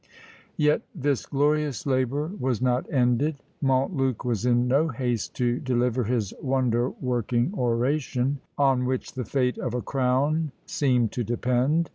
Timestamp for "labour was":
1.85-2.59